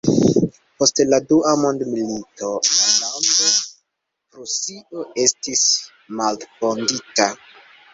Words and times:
Post 0.77 1.01
la 1.09 1.19
Dua 1.33 1.51
Mondmilito 1.65 2.49
la 2.71 2.81
lando 2.87 3.53
Prusio 3.59 5.09
estis 5.29 5.67
malfondita. 6.23 7.35